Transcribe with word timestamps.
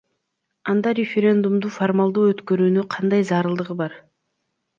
Анда 0.71 0.93
референдумду 0.99 1.69
формалдуу 1.75 2.25
өткөрүүнүн 2.31 2.89
кандай 2.97 3.27
зарылдыгы 3.33 3.79
бар? 3.85 4.01